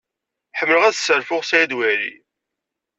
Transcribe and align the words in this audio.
Ḥemmleɣ 0.59 0.83
ad 0.85 0.95
sserfuɣ 0.95 1.41
Saɛid 1.45 1.71
Waɛli. 1.77 2.13